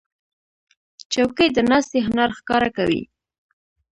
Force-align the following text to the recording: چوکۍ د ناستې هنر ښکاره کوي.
چوکۍ 1.13 1.47
د 1.53 1.57
ناستې 1.69 1.99
هنر 2.07 2.29
ښکاره 2.37 2.69
کوي. 2.77 3.01